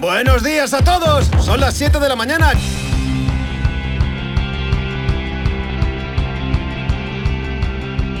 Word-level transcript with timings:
Buenos 0.00 0.42
días 0.42 0.72
a 0.72 0.82
todos. 0.82 1.26
Son 1.44 1.60
las 1.60 1.76
7 1.76 2.00
de 2.00 2.08
la 2.08 2.16
mañana. 2.16 2.52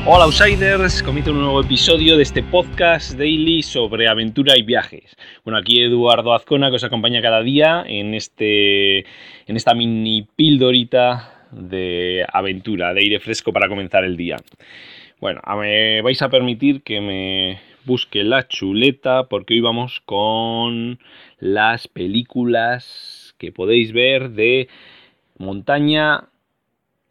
Hola 0.04 0.24
Outsiders, 0.24 1.02
comienzo 1.02 1.30
un 1.30 1.40
nuevo 1.40 1.62
episodio 1.62 2.18
de 2.18 2.22
este 2.22 2.42
podcast 2.42 3.12
daily 3.12 3.62
sobre 3.62 4.08
aventura 4.08 4.58
y 4.58 4.62
viajes. 4.62 5.16
Bueno, 5.42 5.58
aquí 5.58 5.80
Eduardo 5.80 6.34
Azcona 6.34 6.68
que 6.68 6.76
os 6.76 6.84
acompaña 6.84 7.22
cada 7.22 7.40
día 7.40 7.82
en, 7.86 8.12
este, 8.12 8.98
en 8.98 9.56
esta 9.56 9.72
mini 9.72 10.28
pildorita 10.36 11.46
de 11.50 12.26
aventura, 12.30 12.92
de 12.92 13.00
aire 13.00 13.20
fresco 13.20 13.54
para 13.54 13.68
comenzar 13.68 14.04
el 14.04 14.18
día. 14.18 14.36
Bueno, 15.18 15.40
me 15.58 16.02
vais 16.02 16.20
a 16.20 16.28
permitir 16.28 16.82
que 16.82 17.00
me 17.00 17.69
busque 17.84 18.24
la 18.24 18.46
chuleta 18.48 19.28
porque 19.28 19.54
hoy 19.54 19.60
vamos 19.60 20.00
con 20.04 20.98
las 21.38 21.88
películas 21.88 23.34
que 23.38 23.52
podéis 23.52 23.92
ver 23.92 24.30
de 24.30 24.68
montaña 25.38 26.28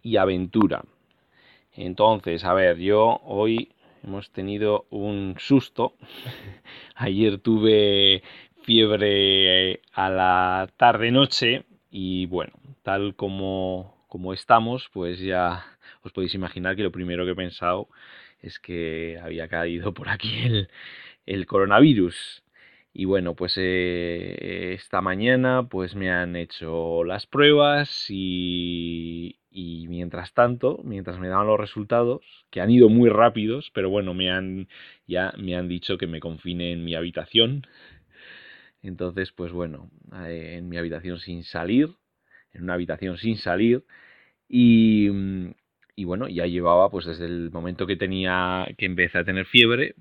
y 0.03 0.17
aventura. 0.17 0.83
Entonces, 1.73 2.43
a 2.43 2.53
ver, 2.53 2.77
yo 2.77 3.19
hoy 3.23 3.69
hemos 4.03 4.31
tenido 4.31 4.85
un 4.89 5.35
susto. 5.39 5.93
Ayer 6.95 7.39
tuve 7.39 8.21
fiebre 8.63 9.81
a 9.93 10.09
la 10.09 10.69
tarde-noche 10.77 11.63
y 11.89 12.25
bueno, 12.27 12.53
tal 12.83 13.15
como, 13.15 14.05
como 14.07 14.33
estamos, 14.33 14.89
pues 14.93 15.19
ya 15.19 15.65
os 16.03 16.11
podéis 16.11 16.35
imaginar 16.35 16.75
que 16.75 16.83
lo 16.83 16.91
primero 16.91 17.25
que 17.25 17.31
he 17.31 17.35
pensado 17.35 17.87
es 18.41 18.59
que 18.59 19.19
había 19.21 19.47
caído 19.47 19.93
por 19.93 20.09
aquí 20.09 20.67
el, 21.25 21.45
coronavirus. 21.45 22.43
Y 22.93 23.05
bueno, 23.05 23.35
pues 23.35 23.53
eh, 23.57 24.73
esta 24.73 25.01
mañana 25.01 25.67
pues 25.69 25.95
me 25.95 26.09
han 26.11 26.35
hecho 26.35 27.03
las 27.03 27.27
pruebas 27.27 28.07
y, 28.09 29.39
y 29.51 29.87
mientras 29.87 30.33
tanto, 30.33 30.81
mientras 30.83 31.19
me 31.19 31.27
daban 31.27 31.47
los 31.47 31.59
resultados, 31.59 32.21
que 32.49 32.61
han 32.61 32.71
ido 32.71 32.89
muy 32.89 33.09
rápidos, 33.09 33.71
pero 33.73 33.89
bueno, 33.89 34.13
me 34.13 34.31
han, 34.31 34.67
ya 35.07 35.33
me 35.37 35.55
han 35.55 35.67
dicho 35.67 35.97
que 35.97 36.07
me 36.07 36.19
confine 36.19 36.71
en 36.71 36.83
mi 36.83 36.95
habitación. 36.95 37.65
Entonces, 38.81 39.31
pues 39.31 39.51
bueno, 39.51 39.89
eh, 40.25 40.55
en 40.57 40.69
mi 40.69 40.77
habitación 40.77 41.19
sin 41.19 41.43
salir, 41.43 41.89
en 42.53 42.63
una 42.63 42.73
habitación 42.75 43.17
sin 43.17 43.37
salir. 43.37 43.83
Y, 44.47 45.09
y 45.99 46.05
bueno, 46.05 46.29
ya 46.29 46.45
llevaba, 46.47 46.89
pues 46.89 47.05
desde 47.05 47.25
el 47.25 47.51
momento 47.51 47.85
que 47.85 47.97
tenía, 47.97 48.67
que 48.77 48.85
empecé 48.85 49.17
a 49.19 49.25
tener 49.25 49.45
fiebre, 49.45 49.95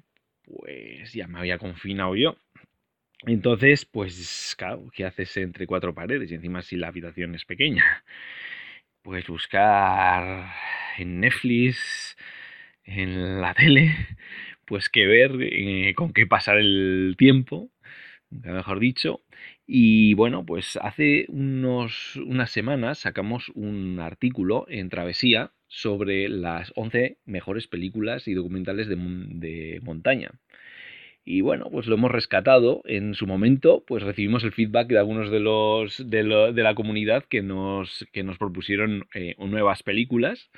pues 0.45 1.13
ya 1.13 1.27
me 1.29 1.41
había 1.41 1.59
confinado 1.59 2.15
yo. 2.17 2.37
Entonces, 3.27 3.85
pues 3.85 4.55
claro, 4.59 4.87
¿qué 4.95 5.05
haces 5.07 5.37
entre 5.39 5.67
cuatro 5.67 5.95
paredes? 5.95 6.31
Y 6.31 6.35
encima 6.37 6.63
si 6.63 6.77
la 6.77 6.89
habitación 6.89 7.35
es 7.35 7.45
pequeña 7.45 8.05
pues 9.03 9.27
buscar 9.27 10.53
en 10.99 11.21
Netflix, 11.21 12.17
en 12.85 13.41
la 13.41 13.55
tele, 13.55 13.95
pues 14.67 14.89
qué 14.89 15.07
ver, 15.07 15.33
eh, 15.41 15.95
con 15.95 16.13
qué 16.13 16.27
pasar 16.27 16.59
el 16.59 17.15
tiempo, 17.19 17.71
mejor 18.31 18.81
dicho. 18.81 19.23
Y 19.67 20.15
bueno, 20.15 20.45
pues 20.47 20.79
hace 20.83 21.27
unos, 21.29 22.17
unas 22.17 22.51
semanas 22.51 22.99
sacamos 23.01 23.51
un 23.55 23.99
artículo 24.01 24.67
en 24.69 24.91
Travesía 24.91 25.53
sobre 25.69 26.29
las 26.29 26.73
11 26.77 27.19
mejores 27.27 27.69
películas 27.69 28.27
y 28.29 28.35
documentales 28.35 28.89
de, 28.89 28.97
de 28.97 29.81
montaña. 29.83 30.33
Y 31.31 31.43
bueno, 31.43 31.69
pues 31.71 31.87
lo 31.87 31.97
hemos 31.97 32.11
rescatado. 32.11 32.81
En 32.87 33.13
su 33.13 33.27
momento, 33.27 33.85
pues 33.87 34.03
recibimos 34.03 34.45
el 34.45 34.53
feedback 34.53 34.89
de 34.89 34.99
algunos 34.99 35.31
de 35.31 35.41
los 35.41 36.09
de, 36.09 36.23
la 36.25 36.75
comunidad 36.75 37.25
que 37.25 37.43
nos, 37.43 38.07
que 38.13 38.23
nos 38.23 38.39
propusieron 38.39 39.07
eh, 39.13 39.35
nuevas 39.39 39.83
películas. 39.83 40.51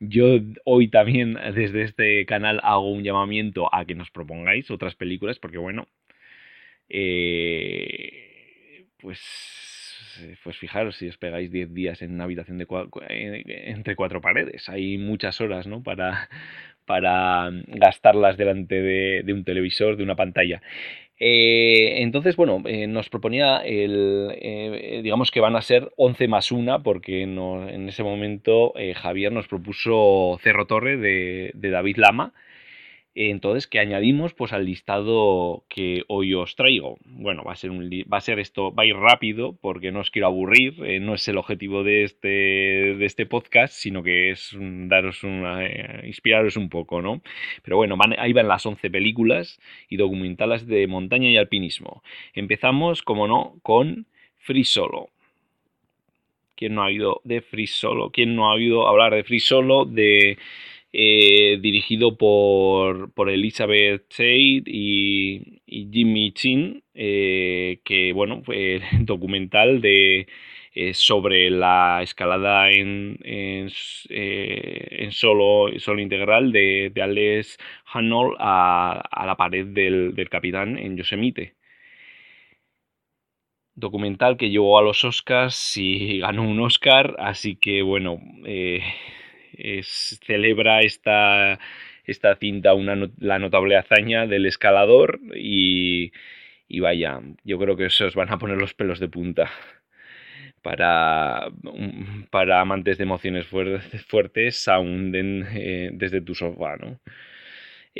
Yo 0.00 0.40
hoy 0.64 0.88
también 0.88 1.34
desde 1.54 1.82
este 1.82 2.26
canal 2.26 2.58
hago 2.64 2.90
un 2.90 3.04
llamamiento 3.04 3.72
a 3.72 3.84
que 3.84 3.94
nos 3.94 4.10
propongáis 4.10 4.72
otras 4.72 4.96
películas, 4.96 5.38
porque 5.38 5.58
bueno, 5.58 5.86
eh, 6.88 8.86
pues, 9.00 9.20
pues 10.42 10.56
fijaros 10.56 10.96
si 10.96 11.08
os 11.08 11.16
pegáis 11.16 11.50
10 11.50 11.74
días 11.74 12.02
en 12.02 12.14
una 12.14 12.24
habitación 12.24 12.58
de 12.58 12.66
entre 13.66 13.96
cuatro 13.96 14.20
paredes. 14.20 14.68
Hay 14.68 14.98
muchas 14.98 15.40
horas 15.40 15.66
¿no? 15.66 15.82
para, 15.82 16.28
para 16.86 17.50
gastarlas 17.66 18.36
delante 18.36 18.80
de, 18.80 19.32
un 19.32 19.44
televisor, 19.44 19.96
de 19.96 20.02
una 20.02 20.16
pantalla. 20.16 20.62
Eh, 21.20 22.02
entonces, 22.02 22.36
bueno, 22.36 22.62
eh, 22.64 22.86
nos 22.86 23.08
proponía 23.08 23.58
el, 23.58 24.30
eh, 24.40 25.00
digamos 25.02 25.30
que 25.30 25.40
van 25.40 25.56
a 25.56 25.62
ser 25.62 25.90
11 25.96 26.28
más 26.28 26.52
1, 26.52 26.82
porque 26.82 27.22
en 27.22 27.88
ese 27.88 28.02
momento 28.02 28.72
Javier 28.94 29.32
nos 29.32 29.48
propuso 29.48 30.38
Cerro 30.42 30.66
Torre 30.66 30.96
de, 30.96 31.50
de 31.54 31.70
David 31.70 31.96
Lama, 31.96 32.32
entonces, 33.20 33.66
¿qué 33.66 33.80
añadimos? 33.80 34.32
Pues 34.32 34.52
al 34.52 34.64
listado 34.64 35.64
que 35.68 36.04
hoy 36.06 36.34
os 36.34 36.54
traigo. 36.54 36.98
Bueno, 37.04 37.42
va 37.42 37.52
a 37.52 37.56
ser, 37.56 37.72
un, 37.72 37.90
va 37.90 38.18
a 38.18 38.20
ser 38.20 38.38
esto, 38.38 38.72
va 38.72 38.84
a 38.84 38.86
ir 38.86 38.94
rápido 38.94 39.56
porque 39.60 39.90
no 39.90 39.98
os 39.98 40.10
quiero 40.12 40.28
aburrir, 40.28 40.76
eh, 40.84 41.00
no 41.00 41.14
es 41.14 41.26
el 41.26 41.36
objetivo 41.36 41.82
de 41.82 42.04
este, 42.04 42.28
de 42.28 43.04
este 43.04 43.26
podcast, 43.26 43.74
sino 43.74 44.04
que 44.04 44.30
es 44.30 44.56
daros 44.56 45.24
una, 45.24 45.66
eh, 45.66 46.06
inspiraros 46.06 46.56
un 46.56 46.68
poco, 46.68 47.02
¿no? 47.02 47.20
Pero 47.64 47.76
bueno, 47.76 47.96
ahí 48.18 48.32
van 48.32 48.46
las 48.46 48.64
11 48.64 48.88
películas 48.88 49.60
y 49.88 49.96
documentales 49.96 50.68
de 50.68 50.86
montaña 50.86 51.28
y 51.28 51.36
alpinismo. 51.36 52.04
Empezamos, 52.34 53.02
como 53.02 53.26
no, 53.26 53.56
con 53.62 54.06
Free 54.36 54.62
Solo. 54.62 55.08
¿Quién 56.54 56.76
no 56.76 56.82
ha 56.82 56.86
oído 56.86 57.20
de 57.24 57.40
Free 57.40 57.66
Solo? 57.66 58.10
¿Quién 58.10 58.36
no 58.36 58.48
ha 58.48 58.54
oído 58.54 58.86
hablar 58.86 59.12
de 59.12 59.24
Free 59.24 59.40
Solo? 59.40 59.84
De 59.86 60.38
eh, 60.92 61.58
dirigido 61.60 62.16
por, 62.16 63.12
por 63.12 63.28
Elizabeth 63.30 64.08
Tate 64.08 64.62
y, 64.66 65.60
Jimmy 65.66 66.32
Chin, 66.32 66.82
eh, 66.94 67.80
que 67.84 68.12
bueno, 68.12 68.42
fue 68.42 68.80
documental 69.00 69.80
de, 69.82 70.26
eh, 70.74 70.94
sobre 70.94 71.50
la 71.50 72.02
escalada 72.02 72.70
en, 72.70 73.18
en, 73.22 73.70
solo, 75.10 75.66
solo 75.78 76.00
integral 76.00 76.52
de, 76.52 76.90
de 76.94 77.02
Alex 77.02 77.58
Hanold 77.92 78.36
a, 78.38 79.24
la 79.26 79.36
pared 79.36 79.66
del, 79.66 80.14
del 80.14 80.28
capitán 80.30 80.78
en 80.78 80.96
Yosemite. 80.96 81.54
Documental 83.74 84.36
que 84.36 84.50
llevó 84.50 84.78
a 84.78 84.82
los 84.82 85.04
Oscars 85.04 85.76
y 85.76 86.18
ganó 86.20 86.42
un 86.42 86.60
Oscar, 86.60 87.14
así 87.18 87.56
que 87.56 87.82
bueno, 87.82 88.20
celebra 89.82 90.80
esta, 90.80 91.58
esta 92.04 92.36
cinta 92.36 92.74
una, 92.74 93.10
la 93.18 93.38
notable 93.38 93.76
hazaña 93.76 94.26
del 94.26 94.46
escalador 94.46 95.20
y, 95.34 96.12
vaya, 96.80 97.20
yo 97.44 97.58
creo 97.58 97.76
que 97.76 97.86
eso 97.86 98.06
os 98.06 98.14
van 98.14 98.32
a 98.32 98.38
poner 98.38 98.58
los 98.58 98.74
pelos 98.74 99.00
de 99.00 99.08
punta 99.08 99.50
para, 100.62 101.48
para 102.30 102.60
amantes 102.60 102.98
de 102.98 103.04
emociones 103.04 103.46
fuertes, 103.46 104.04
fuertes 104.06 104.68
aún 104.68 105.12
eh, 105.14 105.90
desde 105.92 106.20
tu 106.20 106.34
sofá, 106.34 106.76
¿no? 106.76 107.00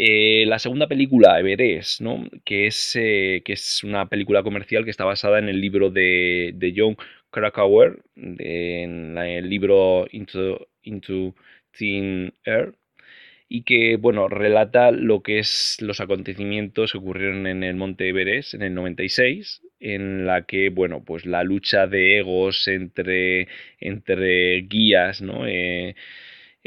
Eh, 0.00 0.44
la 0.46 0.60
segunda 0.60 0.86
película, 0.86 1.40
Everest, 1.40 2.00
¿no? 2.00 2.24
que, 2.44 2.68
es, 2.68 2.94
eh, 2.94 3.42
que 3.44 3.54
es 3.54 3.82
una 3.82 4.08
película 4.08 4.44
comercial 4.44 4.84
que 4.84 4.92
está 4.92 5.04
basada 5.04 5.40
en 5.40 5.48
el 5.48 5.60
libro 5.60 5.90
de, 5.90 6.52
de 6.54 6.72
John 6.76 6.96
Krakauer, 7.30 7.98
en 8.14 9.18
el 9.18 9.50
libro 9.50 10.06
Into, 10.12 10.67
Into 10.82 11.34
Thin 11.72 12.34
Air, 12.44 12.74
y 13.48 13.62
que 13.62 13.96
bueno, 13.96 14.28
relata 14.28 14.90
lo 14.90 15.22
que 15.22 15.38
es 15.38 15.78
los 15.80 16.00
acontecimientos 16.00 16.92
que 16.92 16.98
ocurrieron 16.98 17.46
en 17.46 17.64
el 17.64 17.76
Monte 17.76 18.08
Everest 18.08 18.54
en 18.54 18.62
el 18.62 18.74
96, 18.74 19.62
en 19.80 20.26
la 20.26 20.42
que 20.46 20.68
bueno, 20.70 21.02
pues 21.04 21.24
la 21.26 21.44
lucha 21.44 21.86
de 21.86 22.18
egos 22.18 22.68
entre, 22.68 23.48
entre 23.80 24.62
guías, 24.62 25.22
¿no? 25.22 25.46
Eh, 25.46 25.94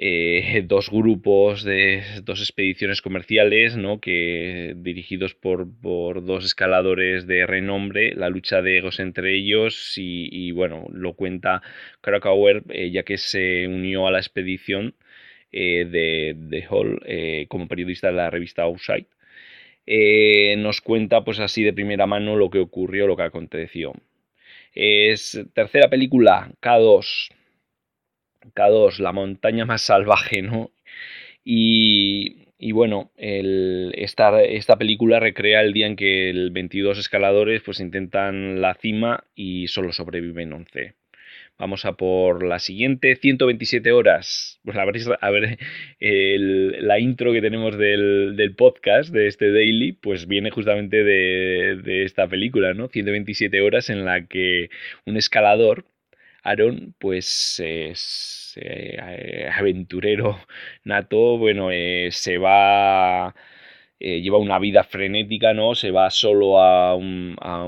eh, 0.04 0.64
dos 0.68 0.90
grupos 0.90 1.64
de 1.64 2.02
dos 2.24 2.40
expediciones 2.40 3.04
comerciales 3.04 3.78
¿no? 3.78 4.02
que 4.02 4.74
dirigidos 4.76 5.36
por, 5.36 5.68
por, 5.80 6.26
dos 6.26 6.44
escaladores 6.44 7.28
de 7.28 7.46
renombre 7.46 8.16
la 8.16 8.30
lucha 8.30 8.64
de 8.64 8.78
egos 8.78 9.00
entre 9.00 9.36
ellos 9.36 9.94
y, 9.98 10.52
bueno 10.54 10.88
lo 10.92 11.14
cuenta 11.14 11.62
Krakauer 12.02 12.64
eh, 12.70 12.90
ya 12.90 13.04
que 13.04 13.20
se 13.20 13.68
unió 13.68 14.08
a 14.08 14.12
la 14.12 14.18
expedición 14.18 14.96
eh, 15.52 15.86
de, 15.86 16.34
de, 16.36 16.66
Hall 16.68 17.00
como 17.48 17.68
periodista 17.68 18.08
de 18.08 18.14
la 18.14 18.32
revista 18.32 18.64
Outside. 18.64 19.06
Nos 20.58 20.82
cuenta 20.82 21.24
pues 21.24 21.40
así 21.40 21.64
de 21.64 21.74
primera 21.74 22.08
mano 22.08 22.36
lo 22.36 22.50
que 22.50 22.60
ocurrió 22.60 23.06
lo 23.06 23.18
que 23.18 23.24
aconteció. 23.24 23.94
Es 24.74 25.40
tercera 25.54 25.90
película 25.90 26.52
K2 26.62 27.30
K2, 28.56 29.00
la 29.00 29.12
montaña 29.12 29.66
más 29.66 29.82
salvaje, 29.82 30.42
¿no? 30.42 30.72
Y, 31.44 32.48
y 32.58 32.74
bueno, 32.74 33.12
esta, 33.18 34.42
esta, 34.44 34.78
película 34.78 35.20
recrea 35.20 35.62
el 35.62 35.74
día 35.74 35.88
en 35.88 35.96
que 35.96 36.30
el 36.30 36.52
22 36.52 37.00
escaladores 37.00 37.64
pues 37.64 37.80
intentan 37.80 38.62
la 38.62 38.76
cima 38.76 39.24
y 39.36 39.68
solo 39.68 39.92
sobreviven 39.94 40.54
11. 40.54 40.94
Vamos 41.58 41.86
a 41.86 41.94
por 41.94 42.44
la 42.44 42.60
siguiente, 42.60 43.16
127 43.16 43.92
horas. 43.92 44.60
Pues 44.64 44.78
a 44.78 44.86
ver, 44.86 44.96
a 45.22 45.30
ver 45.32 45.60
la 46.00 47.00
intro 47.00 47.34
que 47.34 47.42
tenemos 47.42 47.78
del, 47.78 48.56
podcast, 48.58 49.12
de 49.14 49.28
este 49.28 49.52
daily, 49.52 49.94
pues 49.94 50.28
viene 50.28 50.52
justamente 50.52 51.04
de, 51.04 51.82
de 51.84 52.04
esta 52.04 52.28
película, 52.28 52.74
¿no? 52.74 52.90
127 52.90 53.62
horas 53.62 53.90
en 53.90 54.06
la 54.06 54.26
que 54.28 54.70
un 55.06 55.18
escalador, 55.18 55.86
Aaron, 56.44 56.96
pues 57.00 57.62
es 57.64 58.58
eh, 58.62 59.50
aventurero 59.54 60.40
nato, 60.84 61.38
bueno, 61.38 61.70
eh, 61.72 62.10
se 62.12 62.38
va 62.38 63.34
eh, 64.04 64.20
lleva 64.22 64.40
una 64.40 64.58
vida 64.58 64.84
frenética, 64.84 65.54
¿no? 65.54 65.76
Se 65.76 65.92
va 65.92 66.10
solo 66.10 66.60
a, 66.60 66.94
a, 66.94 67.64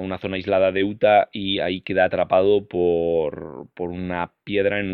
una 0.00 0.18
zona 0.18 0.34
aislada 0.36 0.72
de 0.72 0.82
Utah 0.82 1.28
y 1.32 1.60
ahí 1.60 1.82
queda 1.82 2.04
atrapado 2.06 2.66
por, 2.66 3.68
una 3.78 4.32
piedra 4.42 4.80
en 4.80 4.88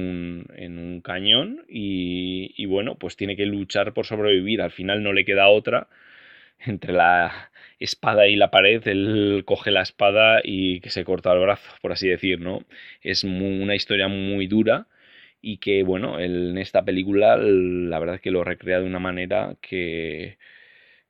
un, 0.58 1.00
cañón 1.02 1.64
y, 1.68 2.66
bueno, 2.66 2.96
pues 2.96 3.16
tiene 3.16 3.34
que 3.34 3.46
luchar 3.46 3.94
por 3.94 4.04
sobrevivir. 4.04 4.60
Al 4.60 4.72
final 4.72 5.02
no 5.02 5.14
le 5.14 5.24
queda 5.24 5.48
otra. 5.48 5.88
Entre 6.58 6.92
la 6.92 7.50
espada 7.84 8.28
y 8.28 8.36
la 8.36 8.50
pared, 8.50 8.86
él 8.88 9.42
coge 9.46 9.70
la 9.70 9.82
espada 9.82 10.40
y 10.44 10.80
que 10.80 10.90
se 10.90 11.04
corta 11.04 11.32
el 11.32 11.40
brazo, 11.40 11.70
por 11.82 11.92
así 11.92 12.08
decir, 12.08 12.40
¿no? 12.40 12.64
Es 13.02 13.24
una 13.24 13.74
historia 13.74 14.08
muy 14.08 14.46
dura 14.46 14.86
y 15.40 15.58
que 15.58 15.82
bueno, 15.82 16.20
en 16.20 16.58
esta 16.58 16.84
película 16.84 17.36
la 17.36 17.98
verdad 17.98 18.20
que 18.20 18.30
lo 18.30 18.44
recrea 18.44 18.80
de 18.80 18.86
una 18.86 19.00
manera 19.00 19.56
que, 19.60 20.38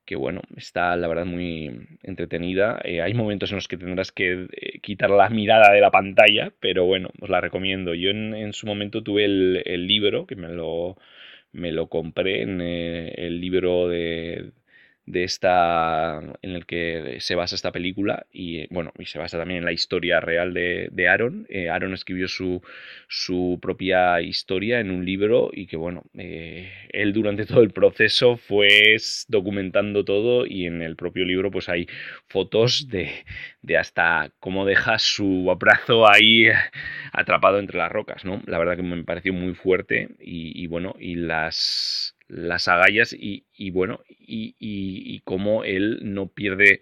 que 0.05 0.17
bueno, 0.17 0.43
está 0.57 0.97
la 0.97 1.09
verdad 1.09 1.27
muy 1.27 1.71
entretenida. 2.03 2.81
Eh, 2.85 3.03
hay 3.03 3.15
momentos 3.15 3.51
en 3.51 3.57
los 3.57 3.69
que 3.69 3.77
tendrás 3.77 4.13
que 4.13 4.49
eh, 4.53 4.81
quitar 4.81 5.11
la 5.11 5.29
mirada 5.31 5.73
de 5.73 5.81
la 5.81 5.91
pantalla, 5.91 6.53
pero 6.61 6.85
bueno, 6.87 7.11
os 7.21 7.31
la 7.31 7.41
recomiendo. 7.41 7.95
Yo 7.95 8.11
en, 8.11 8.53
su 8.53 8.67
momento 8.67 9.03
tuve 9.03 9.25
el, 9.25 9.87
libro, 9.87 10.27
que 10.27 10.37
me 10.37 10.49
lo, 10.49 10.97
me 11.53 11.73
lo 11.73 11.89
compré 11.89 12.43
en 12.43 12.61
eh, 12.61 13.15
el 13.17 13.41
libro 13.41 13.89
de 13.89 14.53
de 15.13 15.25
esta 15.25 16.21
en 16.41 16.51
el 16.53 16.65
que 16.65 17.19
se 17.21 17.35
basa 17.35 17.55
esta 17.55 17.71
película 17.71 18.27
y 18.33 18.67
bueno 18.73 18.93
y 18.99 19.05
se 19.05 19.19
basa 19.19 19.37
también 19.39 19.59
en 19.59 19.65
la 19.67 19.73
historia 19.73 20.21
real 20.21 20.55
de, 20.55 21.09
Aaron. 21.09 21.47
Eh, 21.51 21.69
Aaron 21.69 21.93
escribió 21.93 22.29
su, 22.29 22.63
su 23.09 23.59
propia 23.61 24.23
historia 24.23 24.81
en 24.81 24.91
un 24.91 25.05
libro 25.05 25.51
y 25.53 25.67
que 25.67 25.77
bueno 25.77 26.05
eh, 26.17 26.73
él 26.91 27.13
durante 27.13 27.45
todo 27.47 27.61
el 27.61 27.73
proceso 27.73 28.39
fue 28.39 28.97
documentando 29.29 30.05
todo 30.05 30.47
y 30.47 30.65
en 30.67 30.81
el 30.81 30.97
propio 30.97 31.27
libro 31.27 31.51
pues 31.51 31.69
hay 31.69 31.87
fotos 32.27 32.89
de, 32.89 33.11
de 33.61 33.77
hasta 33.77 34.31
cómo 34.41 34.65
deja 34.65 34.99
su 34.99 35.55
brazo 35.61 36.11
ahí 36.11 36.47
atrapado 37.13 37.59
entre 37.59 37.77
las 37.77 37.93
rocas 37.93 38.25
no 38.25 38.41
la 38.47 38.59
verdad 38.59 38.77
que 38.77 38.83
me 38.83 39.05
pareció 39.05 39.35
muy 39.35 39.55
fuerte 39.55 40.09
y 40.21 40.67
bueno 40.69 40.95
y 40.99 41.17
las 41.17 42.17
las 42.33 42.67
agallas 42.67 43.15
y, 43.19 43.71
bueno, 43.71 44.01
y, 44.09 45.21
cómo 45.25 45.65
él 45.65 46.01
no 46.03 46.29
pierde, 46.29 46.81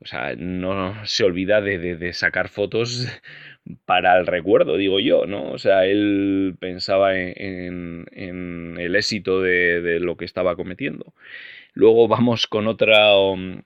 o 0.00 0.06
sea, 0.06 0.34
no 0.36 0.94
se 1.06 1.24
olvida 1.24 1.60
de, 1.60 2.12
sacar 2.12 2.48
fotos 2.48 3.06
para 3.86 4.18
el 4.18 4.26
recuerdo, 4.26 4.76
digo 4.76 5.00
yo, 5.00 5.26
¿no? 5.26 5.50
O 5.50 5.58
sea, 5.58 5.86
él 5.86 6.56
pensaba 6.60 7.18
en, 7.18 8.06
en 8.12 8.76
el 8.78 8.96
éxito 8.96 9.40
de, 9.40 9.98
lo 10.00 10.16
que 10.16 10.26
estaba 10.26 10.56
cometiendo. 10.56 11.14
Luego 11.72 12.08
vamos 12.08 12.46
con 12.46 12.66
otra, 12.66 13.16
um, 13.16 13.62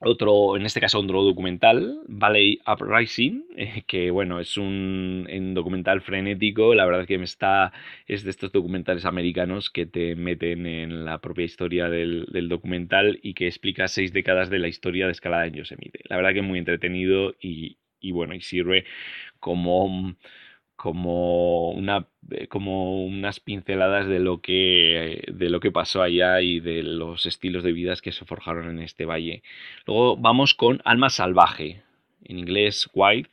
otro, 0.00 0.56
en 0.56 0.64
este 0.64 0.80
caso 0.80 0.98
otro 0.98 1.22
documental, 1.22 2.00
Valley 2.08 2.60
Uprising, 2.66 3.44
eh, 3.56 3.82
que 3.86 4.10
bueno, 4.10 4.40
es 4.40 4.56
un, 4.56 5.26
documental 5.54 6.00
frenético, 6.00 6.74
la 6.74 6.86
verdad 6.86 7.06
que 7.06 7.18
me 7.18 7.24
está, 7.24 7.72
es 8.06 8.24
de 8.24 8.30
estos 8.30 8.52
documentales 8.52 9.04
americanos 9.04 9.70
que 9.70 9.86
te 9.86 10.16
meten 10.16 10.66
en 10.66 11.04
la 11.04 11.20
propia 11.20 11.44
historia 11.44 11.88
del, 11.90 12.26
documental 12.48 13.18
y 13.22 13.34
que 13.34 13.46
explica 13.46 13.88
seis 13.88 14.12
décadas 14.12 14.50
de 14.50 14.58
la 14.58 14.68
historia 14.68 15.06
de 15.06 15.12
escalada 15.12 15.46
en 15.46 15.54
Yosemite. 15.54 16.00
La 16.08 16.16
verdad 16.16 16.32
que 16.32 16.40
es 16.40 16.46
muy 16.46 16.58
entretenido 16.58 17.34
y, 17.40 17.78
y 18.00 18.12
bueno, 18.12 18.34
y 18.34 18.40
sirve 18.40 18.84
como 19.38 20.16
como, 20.80 21.72
una, 21.72 22.06
eh, 22.30 22.46
como 22.46 23.04
unas 23.04 23.38
pinceladas 23.38 24.08
de 24.08 24.18
lo, 24.18 24.40
que, 24.40 25.24
de 25.30 25.50
lo 25.50 25.60
que 25.60 25.70
pasó 25.70 26.00
allá 26.00 26.40
y 26.40 26.58
de 26.58 26.82
los 26.82 27.26
estilos 27.26 27.62
de 27.64 27.72
vidas 27.72 28.00
que 28.00 28.12
se 28.12 28.24
forjaron 28.24 28.70
en 28.70 28.78
este 28.78 29.04
valle. 29.04 29.42
Luego 29.86 30.16
vamos 30.16 30.54
con 30.54 30.80
Alma 30.86 31.10
Salvaje, 31.10 31.82
en 32.24 32.38
inglés 32.38 32.88
Wild, 32.94 33.28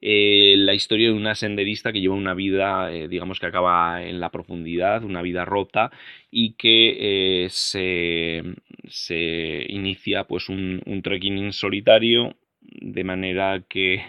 eh, 0.00 0.56
la 0.58 0.74
historia 0.74 1.10
de 1.10 1.14
una 1.14 1.36
senderista 1.36 1.92
que 1.92 2.00
lleva 2.00 2.16
una 2.16 2.34
vida, 2.34 2.92
eh, 2.92 3.06
digamos 3.06 3.38
que 3.38 3.46
acaba 3.46 4.02
en 4.02 4.18
la 4.18 4.30
profundidad, 4.30 5.04
una 5.04 5.22
vida 5.22 5.44
rota 5.44 5.92
y 6.28 6.54
que 6.54 7.46
se, 7.50 8.42
se, 8.88 9.64
inicia 9.68 10.24
pues 10.24 10.48
un, 10.48 10.82
un 10.86 11.02
trekking 11.02 11.52
solitario 11.52 12.34
de 12.60 13.04
manera 13.04 13.64
que, 13.68 14.02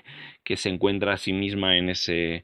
que 0.44 0.57
se 0.57 0.69
encuentra 0.69 1.13
a 1.13 1.18
sí 1.18 1.33
misma 1.33 1.77
en 1.77 1.89
ese 1.89 2.44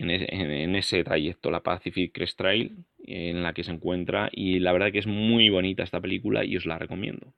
en, 0.00 0.76
ese 0.76 1.04
trayecto, 1.04 1.50
la 1.50 1.62
Pacific 1.62 2.12
Crest 2.12 2.38
Trail, 2.38 2.84
en 3.04 3.42
la 3.42 3.52
que 3.52 3.64
se 3.64 3.72
encuentra. 3.72 4.30
Y 4.32 4.60
la 4.60 4.72
verdad 4.72 4.92
que 4.92 4.98
es 4.98 5.06
muy 5.06 5.48
bonita 5.48 5.82
esta 5.82 6.00
película 6.00 6.44
y 6.44 6.56
os 6.56 6.66
la 6.66 6.78
recomiendo. 6.78 7.32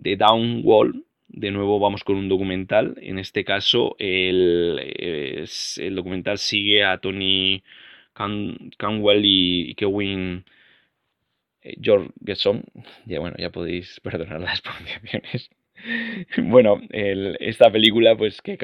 The 0.00 0.16
Down 0.16 0.62
Wall, 0.64 1.04
de 1.28 1.50
nuevo 1.50 1.78
vamos 1.78 2.04
con 2.04 2.16
un 2.16 2.28
documental. 2.28 2.96
En 3.00 3.18
este 3.18 3.44
caso, 3.44 3.96
el, 3.98 4.78
el 5.76 5.94
documental 5.94 6.38
sigue 6.38 6.84
a 6.84 6.98
Tony 6.98 7.62
Canwell 8.14 9.22
y 9.24 9.74
Kevin 9.74 10.44
eh, 11.62 11.76
George 11.80 12.10
Getson. 12.24 12.64
Ya 13.06 13.20
bueno, 13.20 13.36
ya 13.38 13.50
podéis 13.50 14.00
perdonar 14.02 14.40
las 14.40 14.60
pronunciaciones. 14.60 15.50
Bueno, 16.38 16.80
esta 16.90 17.70
película, 17.70 18.16
pues 18.16 18.40
que 18.42 18.58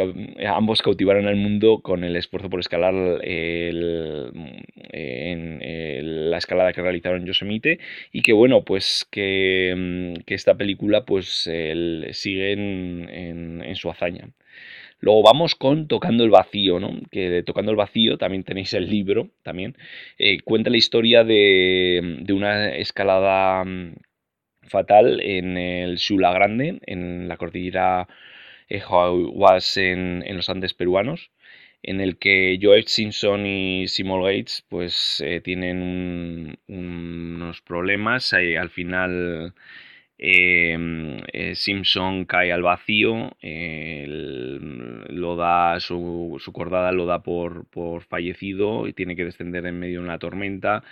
ambos 0.46 0.82
cautivaron 0.82 1.26
al 1.26 1.36
mundo 1.36 1.80
con 1.82 2.04
el 2.04 2.16
esfuerzo 2.16 2.50
por 2.50 2.60
escalar 2.60 2.94
en 3.22 4.32
la 6.30 6.38
escalada 6.38 6.72
que 6.72 6.82
realizaron 6.82 7.26
Yosemite 7.26 7.78
y 8.12 8.22
que 8.22 8.32
bueno, 8.32 8.64
pues 8.64 9.06
que, 9.10 9.74
mm, 9.76 10.14
esta 10.26 10.56
película 10.56 11.04
pues 11.04 11.48
sigue 12.12 12.52
en, 12.52 13.74
su 13.74 13.90
hazaña. 13.90 14.28
Luego 15.00 15.22
vamos 15.22 15.54
con 15.56 15.88
Tocando 15.88 16.24
el 16.24 16.30
Vacío, 16.30 16.78
¿no? 16.78 17.00
Que 17.10 17.28
de 17.28 17.42
Tocando 17.42 17.72
el 17.72 17.76
Vacío 17.76 18.18
también 18.18 18.44
tenéis 18.44 18.72
el 18.74 18.88
libro, 18.88 19.30
también. 19.42 19.76
Eh, 20.18 20.40
cuenta 20.44 20.70
la 20.70 20.76
historia 20.76 21.24
de, 21.24 22.18
de 22.20 22.32
una 22.32 22.74
escalada 22.76 23.64
mm, 23.64 23.94
fatal 24.68 25.20
en 25.20 25.56
el 25.56 25.96
Shula 25.96 26.32
Grande, 26.32 26.80
en 26.86 27.28
la 27.28 27.36
cordillera 27.36 28.08
Ejoahuas 28.68 29.76
en, 29.76 30.22
en 30.26 30.36
los 30.36 30.48
Andes 30.48 30.74
peruanos, 30.74 31.30
en 31.82 32.00
el 32.00 32.16
que 32.18 32.58
Joe 32.60 32.82
Simpson 32.86 33.46
y 33.46 33.88
Simon 33.88 34.22
Gates 34.22 34.64
pues 34.68 35.22
eh, 35.24 35.40
tienen 35.40 36.58
unos 36.68 37.60
problemas. 37.62 38.32
al 38.32 38.70
final 38.70 39.54
em, 40.18 41.18
eh, 41.32 41.54
Simpson 41.54 42.24
cae 42.24 42.52
al 42.52 42.62
vacío, 42.62 43.36
lo 45.08 45.36
da 45.36 45.80
su, 45.80 46.36
su, 46.40 46.52
cordada 46.52 46.92
lo 46.92 47.06
da 47.06 47.22
por, 47.22 47.66
por 47.66 48.02
fallecido 48.04 48.86
y 48.86 48.92
tiene 48.92 49.16
que 49.16 49.24
descender 49.24 49.66
en 49.66 49.78
medio 49.78 50.00
de 50.00 50.06
una 50.06 50.18
tormenta 50.18 50.84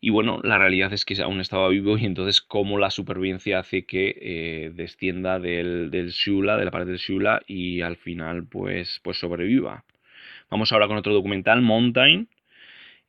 y 0.00 0.10
bueno, 0.10 0.40
la 0.42 0.58
realidad 0.58 0.92
es 0.92 1.04
que 1.04 1.20
aún 1.22 1.40
estaba 1.40 1.68
vivo 1.68 1.98
y 1.98 2.06
entonces 2.06 2.40
cómo 2.40 2.78
la 2.78 2.90
supervivencia 2.90 3.58
hace 3.58 3.84
que 3.84 4.16
eh, 4.20 4.70
descienda 4.74 5.38
del, 5.38 5.90
del 5.90 6.10
Shula, 6.10 6.56
de 6.56 6.64
la 6.64 6.70
pared 6.70 6.86
del 6.86 6.96
Shula 6.96 7.42
y 7.46 7.82
al 7.82 7.96
final 7.96 8.46
pues, 8.46 9.00
pues 9.02 9.18
sobreviva. 9.18 9.84
Vamos 10.50 10.72
ahora 10.72 10.88
con 10.88 10.96
otro 10.96 11.12
documental, 11.12 11.60
Mountain. 11.62 12.28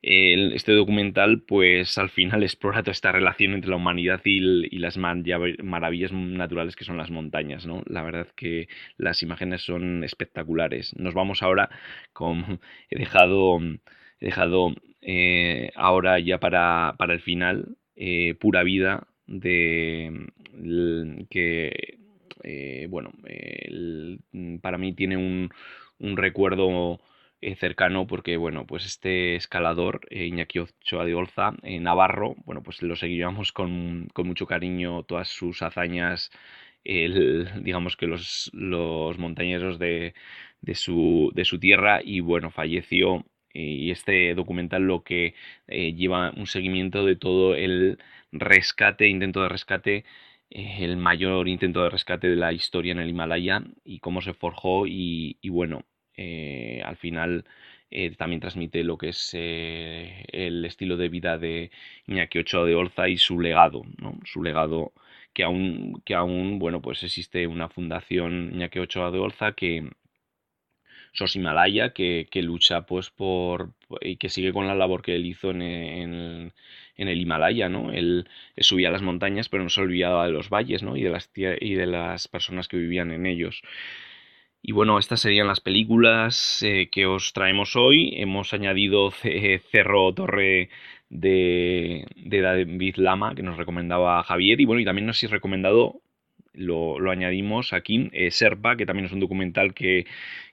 este 0.02 0.72
documental 0.72 1.42
pues 1.42 1.96
al 1.98 2.10
final 2.10 2.42
explora 2.42 2.82
toda 2.82 2.92
esta 2.92 3.12
relación 3.12 3.54
entre 3.54 3.70
la 3.70 3.76
humanidad 3.76 4.20
y, 4.24 4.40
las 4.78 4.98
maravillas 4.98 6.12
naturales 6.12 6.76
que 6.76 6.84
son 6.84 6.98
las 6.98 7.10
montañas, 7.10 7.66
¿no? 7.66 7.82
La 7.86 8.02
verdad 8.02 8.28
que 8.36 8.68
las 8.98 9.22
imágenes 9.22 9.62
son 9.62 10.04
espectaculares. 10.04 10.94
Nos 10.96 11.14
vamos 11.14 11.42
ahora 11.42 11.70
con... 12.12 12.60
He 12.90 12.98
dejado... 12.98 13.60
He 14.22 14.26
dejado 14.26 14.72
eh, 15.00 15.72
ahora 15.74 16.20
ya 16.20 16.38
para, 16.38 16.94
el 16.96 17.20
final, 17.20 17.76
eh, 17.96 18.34
Pura 18.38 18.62
Vida, 18.62 19.08
de 19.26 20.28
que, 21.28 21.98
eh, 22.44 22.86
bueno, 22.88 23.10
para 24.60 24.78
mí 24.78 24.92
tiene 24.92 25.16
un, 25.16 25.50
recuerdo 26.16 27.00
eh, 27.40 27.56
cercano 27.56 28.06
porque, 28.06 28.36
bueno, 28.36 28.64
pues 28.64 28.86
este 28.86 29.34
escalador, 29.34 30.02
Iñaki 30.10 30.60
Ochoa 30.60 31.04
de 31.04 31.14
Olza, 31.14 31.54
Navarro, 31.64 32.36
bueno, 32.44 32.62
pues 32.62 32.80
lo 32.82 32.94
seguíamos 32.94 33.50
con, 33.50 34.08
mucho 34.18 34.46
cariño, 34.46 35.02
todas 35.02 35.28
sus 35.30 35.62
hazañas, 35.62 36.30
digamos 36.84 37.96
que 37.96 38.06
los, 38.06 38.52
los 38.54 39.18
montañeros 39.18 39.80
de, 39.80 40.14
su, 40.74 41.32
de 41.34 41.44
su 41.44 41.58
tierra 41.58 42.00
y, 42.04 42.20
bueno, 42.20 42.50
falleció 42.50 43.24
y 43.54 43.90
este 43.90 44.34
documental 44.34 44.82
lo 44.82 45.02
que 45.02 45.34
eh, 45.68 45.94
lleva 45.94 46.32
un 46.36 46.46
seguimiento 46.46 47.04
de 47.04 47.16
todo 47.16 47.54
el 47.54 47.98
rescate, 48.32 49.08
intento 49.08 49.42
de 49.42 49.48
rescate, 49.48 50.04
el 50.50 50.96
mayor 50.96 51.48
intento 51.48 51.82
de 51.82 51.90
rescate 51.90 52.28
de 52.28 52.36
la 52.36 52.52
historia 52.52 52.92
en 52.92 53.00
el 53.00 53.08
Himalaya 53.10 53.62
y 53.84 54.00
cómo 54.00 54.20
se 54.20 54.34
forjó 54.34 54.86
y 54.86 55.36
bueno, 55.48 55.84
eh, 56.16 56.82
al 56.84 56.96
final 56.96 57.44
eh, 57.90 58.14
también 58.16 58.40
transmite 58.40 58.84
lo 58.84 58.98
que 58.98 59.10
es 59.10 59.30
eh, 59.34 60.24
el 60.32 60.64
estilo 60.64 60.96
de 60.96 61.08
vida 61.08 61.38
de 61.38 61.70
Iñaki 62.06 62.38
Ochoa 62.38 62.64
de 62.66 62.74
Olza 62.74 63.08
y 63.08 63.16
su 63.18 63.40
legado, 63.40 63.82
¿no? 63.98 64.18
Su 64.24 64.42
legado 64.42 64.92
que 65.34 65.44
aún, 65.44 66.02
que 66.04 66.14
aún, 66.14 66.58
bueno, 66.58 66.82
pues 66.82 67.02
existe 67.02 67.46
una 67.46 67.68
fundación 67.68 68.50
Iñaki 68.54 68.78
Ochoa 68.78 69.10
de 69.10 69.18
Olza 69.18 69.52
que 69.52 69.90
SOS 71.12 71.36
Himalaya, 71.36 71.92
que, 71.92 72.26
lucha 72.42 72.82
pues 72.82 73.10
por 73.10 73.72
y 74.00 74.16
que 74.16 74.28
sigue 74.28 74.52
con 74.52 74.66
la 74.66 74.74
labor 74.74 75.02
que 75.02 75.14
él 75.14 75.26
hizo 75.26 75.50
en, 75.50 75.62
en, 75.62 76.52
el 76.96 77.20
Himalaya, 77.20 77.68
¿no? 77.68 77.92
Él, 77.92 78.28
subía 78.58 78.88
a 78.88 78.92
las 78.92 79.02
montañas, 79.02 79.48
pero 79.48 79.62
no 79.62 79.68
se 79.70 79.80
olvidaba 79.80 80.26
de 80.26 80.32
los 80.32 80.48
valles, 80.48 80.82
¿no? 80.82 80.96
Y 80.96 81.02
de 81.02 81.10
las, 81.10 81.30
y 81.34 81.74
de 81.74 81.86
las 81.86 82.28
personas 82.28 82.68
que 82.68 82.76
vivían 82.76 83.12
en 83.12 83.26
ellos. 83.26 83.62
Y 84.64 84.72
bueno, 84.72 84.98
estas 84.98 85.20
serían 85.20 85.48
las 85.48 85.60
películas 85.60 86.62
eh, 86.62 86.88
que 86.90 87.06
os 87.06 87.32
traemos 87.32 87.74
hoy. 87.74 88.14
Hemos 88.16 88.54
añadido 88.54 89.10
Cerro 89.10 90.14
Torre 90.14 90.70
de, 91.10 92.06
David 92.16 92.96
Lama, 92.96 93.34
que 93.34 93.42
nos 93.42 93.56
recomendaba 93.56 94.22
Javier. 94.22 94.60
Y 94.60 94.64
bueno, 94.64 94.80
y 94.80 94.84
también 94.84 95.06
nos 95.06 95.22
he 95.22 95.28
recomendado, 95.28 96.00
lo, 96.52 97.10
añadimos 97.10 97.72
aquí, 97.72 98.08
eh, 98.12 98.30
Serpa, 98.30 98.76
que 98.76 98.86
también 98.86 99.06
es 99.06 99.12
un 99.12 99.20
documental 99.20 99.74
que, 99.74 100.06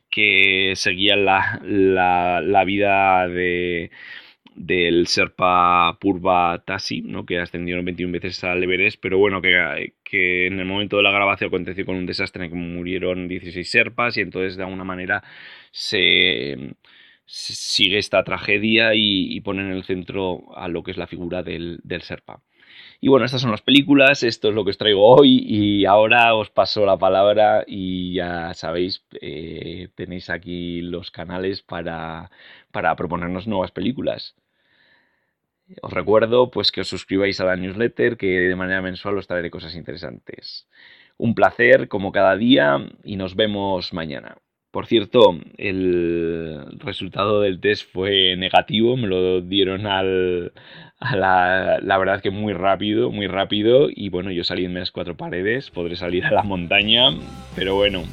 que 0.10 0.74
seguía 0.75 1.16
la, 1.16 1.62
la 1.63 2.63
vida 2.66 3.28
de 3.28 3.92
del 4.60 5.08
Serpa 5.08 5.98
Purva 6.01 6.62
Tasi, 6.66 7.01
¿no? 7.01 7.25
que 7.25 7.39
ascendieron 7.39 7.86
21 7.86 8.12
veces 8.12 8.44
al 8.44 8.62
Everest, 8.62 9.00
pero 9.01 9.18
bueno, 9.18 9.42
que, 9.42 9.94
que, 10.04 10.48
en 10.48 10.60
el 10.60 10.66
momento 10.66 10.98
de 10.98 11.04
la 11.04 11.12
grabación 11.12 11.48
aconteció 11.48 11.86
con 11.86 11.96
un 11.96 12.06
desastre 12.06 12.44
en 12.44 12.51
que 12.51 12.58
murieron 12.58 13.30
16 13.30 13.70
Serpas 13.72 14.18
y 14.18 14.22
entonces 14.22 14.58
de 14.58 14.63
alguna 14.63 14.84
manera 14.84 15.24
se, 15.72 16.75
sigue 17.25 18.00
esta 18.00 18.24
tragedia 18.25 18.92
y, 18.96 19.39
pone 19.42 19.62
en 19.62 19.72
el 19.72 19.84
centro 19.86 20.54
a 20.58 20.68
lo 20.68 20.84
que 20.84 20.92
es 20.92 20.98
la 20.98 21.08
figura 21.08 21.42
del, 21.42 21.80
del 21.84 22.01
Serpa. 22.01 22.42
Y 23.01 23.08
bueno, 23.08 23.25
estas 23.25 23.41
son 23.41 23.51
las 23.51 23.62
películas, 23.62 24.24
esto 24.24 24.50
es 24.50 24.56
lo 24.56 24.65
que 24.65 24.72
os 24.72 24.77
traigo 24.77 25.06
hoy 25.06 25.41
y 25.46 25.86
ahora 25.86 26.36
os 26.36 26.50
paso 26.50 26.86
la 26.86 26.98
palabra 26.98 27.63
y 27.65 28.15
ya 28.15 28.53
sabéis, 28.53 29.06
eh, 29.22 29.88
tenéis 29.96 30.29
aquí 30.29 30.82
los 30.82 31.10
canales 31.10 31.62
para, 31.62 32.29
para 32.72 32.96
proponernos 32.98 33.48
nuevas 33.48 33.72
películas. 33.72 34.36
Os 35.82 35.94
recuerdo 35.94 36.51
pues 36.51 36.72
que 36.72 36.82
os 36.82 36.89
suscribáis 36.89 37.39
a 37.39 37.46
la 37.46 37.56
newsletter, 37.56 38.18
que 38.18 38.27
de 38.27 38.56
manera 38.56 38.82
mensual 38.82 39.18
os 39.18 39.27
traeré 39.27 39.50
cosas 39.50 39.75
interesantes. 39.75 40.68
Un 41.18 41.36
placer 41.36 41.88
como 41.88 42.12
cada 42.12 42.36
día 42.36 42.79
y 43.03 43.15
nos 43.15 43.36
vemos 43.36 43.94
mañana. 43.94 44.38
Por 44.71 44.85
cierto, 44.85 45.35
el 45.57 46.63
resultado 46.77 47.41
del 47.41 47.59
test 47.59 47.91
fue 47.91 48.35
negativo, 48.38 48.97
me 48.97 49.07
lo 49.07 49.41
dieron 49.41 49.88
al, 49.88 50.53
a 50.99 51.15
la, 51.15 51.79
la, 51.81 51.97
verdad 51.97 52.21
que 52.21 52.29
muy 52.29 52.53
rápido, 52.53 53.09
muy 53.09 53.25
rápido 53.25 53.88
y 53.89 54.09
bueno, 54.09 54.31
yo 54.31 54.43
salí 54.43 54.65
en 54.65 54.75
las 54.75 54.91
cuatro 54.91 55.17
paredes, 55.17 55.71
podré 55.71 55.95
salir 55.95 56.23
a 56.25 56.31
la 56.31 56.43
montaña, 56.43 57.09
pero 57.55 57.75
bueno, 57.75 58.03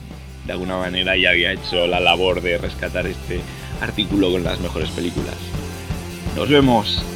de 0.47 0.53
alguna 0.53 0.79
manera 0.79 1.15
ya 1.17 1.31
había 1.31 1.53
hecho 1.53 1.87
la 1.87 2.01
labor 2.01 2.41
de 2.41 2.57
rescatar 2.57 3.07
este 3.07 3.41
artículo 3.83 4.31
con 4.31 4.43
las 4.43 4.61
mejores 4.61 4.91
películas. 4.91 5.37
Nos 6.37 6.49
vemos. 6.49 7.16